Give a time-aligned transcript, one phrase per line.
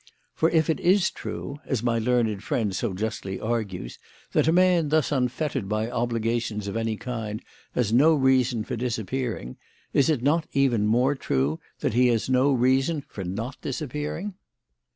[0.33, 3.99] For if it is true, as my learned friend so justly argues,
[4.31, 7.39] that a man thus unfettered by obligations of any kind
[7.73, 9.57] has no reason for disappearing,
[9.93, 14.33] is it not even more true that he has no reason for not disappearing?